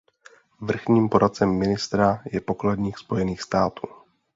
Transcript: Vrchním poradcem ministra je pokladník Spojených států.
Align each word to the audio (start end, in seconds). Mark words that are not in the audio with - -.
Vrchním 0.61 1.09
poradcem 1.09 1.57
ministra 1.57 2.23
je 2.31 2.41
pokladník 2.41 2.97
Spojených 2.97 3.41
států. 3.41 3.87